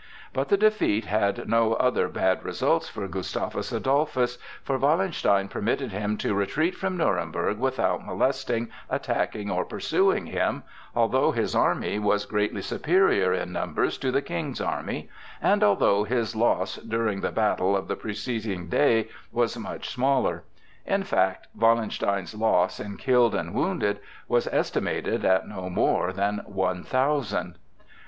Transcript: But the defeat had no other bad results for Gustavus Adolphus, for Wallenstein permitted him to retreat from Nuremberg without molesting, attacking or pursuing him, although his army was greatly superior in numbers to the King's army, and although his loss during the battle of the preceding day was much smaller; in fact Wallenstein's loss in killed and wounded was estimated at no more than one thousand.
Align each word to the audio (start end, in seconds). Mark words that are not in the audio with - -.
But 0.33 0.49
the 0.49 0.57
defeat 0.57 1.05
had 1.05 1.47
no 1.47 1.75
other 1.75 2.07
bad 2.07 2.43
results 2.43 2.89
for 2.89 3.07
Gustavus 3.07 3.71
Adolphus, 3.71 4.39
for 4.63 4.79
Wallenstein 4.79 5.47
permitted 5.47 5.91
him 5.91 6.17
to 6.17 6.33
retreat 6.33 6.73
from 6.73 6.97
Nuremberg 6.97 7.59
without 7.59 8.03
molesting, 8.03 8.69
attacking 8.89 9.51
or 9.51 9.63
pursuing 9.63 10.25
him, 10.25 10.63
although 10.95 11.33
his 11.33 11.53
army 11.53 11.99
was 11.99 12.25
greatly 12.25 12.63
superior 12.63 13.31
in 13.31 13.51
numbers 13.51 13.99
to 13.99 14.11
the 14.11 14.23
King's 14.23 14.59
army, 14.59 15.07
and 15.39 15.63
although 15.63 16.03
his 16.03 16.35
loss 16.35 16.77
during 16.77 17.21
the 17.21 17.31
battle 17.31 17.77
of 17.77 17.87
the 17.87 17.95
preceding 17.95 18.69
day 18.69 19.07
was 19.31 19.55
much 19.55 19.87
smaller; 19.91 20.43
in 20.83 21.03
fact 21.03 21.45
Wallenstein's 21.55 22.33
loss 22.33 22.79
in 22.79 22.97
killed 22.97 23.35
and 23.35 23.53
wounded 23.53 23.99
was 24.27 24.47
estimated 24.47 25.23
at 25.23 25.47
no 25.47 25.69
more 25.69 26.11
than 26.11 26.39
one 26.47 26.83
thousand. 26.83 27.59